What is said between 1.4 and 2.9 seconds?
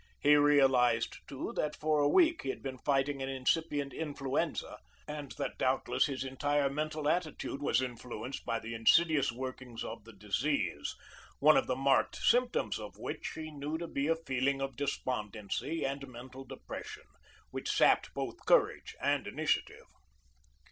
that for a week he had been